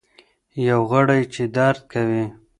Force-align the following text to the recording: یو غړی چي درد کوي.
یو 0.67 0.81
غړی 0.91 1.21
چي 1.33 1.43
درد 1.57 1.79
کوي. 1.91 2.25